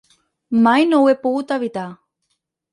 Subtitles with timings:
[0.67, 1.87] Mai no ho he pogut evitar.